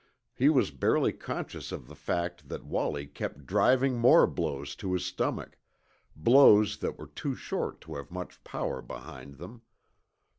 He 0.33 0.49
was 0.49 0.71
barely 0.71 1.13
conscious 1.13 1.71
of 1.71 1.85
the 1.87 1.93
fact 1.95 2.49
that 2.49 2.65
Wallie 2.65 3.05
kept 3.05 3.45
driving 3.45 3.99
more 3.99 4.25
blows 4.25 4.75
to 4.77 4.93
his 4.93 5.05
stomach; 5.05 5.59
blows 6.15 6.77
that 6.77 6.97
were 6.97 7.05
too 7.05 7.35
short 7.35 7.81
to 7.81 7.93
have 7.97 8.09
much 8.09 8.43
power 8.43 8.81
behind 8.81 9.35
them. 9.35 9.61